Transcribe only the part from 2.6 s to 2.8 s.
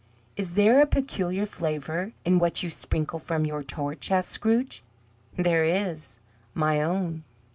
you